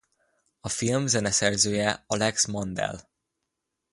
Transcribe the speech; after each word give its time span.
A 0.59 0.69
film 0.69 1.07
zeneszerzője 1.07 2.03
Alex 2.07 2.45
Mandel. 2.47 3.09